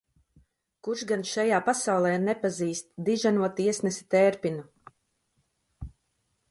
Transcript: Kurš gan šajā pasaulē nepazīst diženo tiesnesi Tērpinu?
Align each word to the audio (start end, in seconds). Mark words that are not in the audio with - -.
Kurš 0.87 1.01
gan 1.11 1.25
šajā 1.31 1.59
pasaulē 1.67 2.13
nepazīst 2.29 2.89
diženo 3.11 3.51
tiesnesi 3.61 4.09
Tērpinu? 4.15 4.67